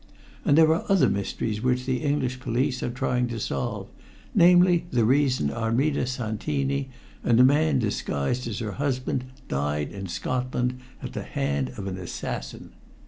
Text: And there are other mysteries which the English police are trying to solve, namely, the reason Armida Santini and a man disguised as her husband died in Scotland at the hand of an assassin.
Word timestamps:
And 0.43 0.57
there 0.57 0.73
are 0.73 0.83
other 0.89 1.07
mysteries 1.07 1.61
which 1.61 1.85
the 1.85 2.01
English 2.01 2.39
police 2.39 2.81
are 2.81 2.89
trying 2.89 3.27
to 3.27 3.39
solve, 3.39 3.87
namely, 4.33 4.85
the 4.89 5.05
reason 5.05 5.51
Armida 5.51 6.07
Santini 6.07 6.89
and 7.23 7.39
a 7.39 7.43
man 7.43 7.77
disguised 7.77 8.47
as 8.47 8.57
her 8.57 8.71
husband 8.81 9.25
died 9.47 9.91
in 9.91 10.07
Scotland 10.07 10.79
at 11.03 11.13
the 11.13 11.21
hand 11.21 11.73
of 11.77 11.85
an 11.85 11.99
assassin. 11.99 12.71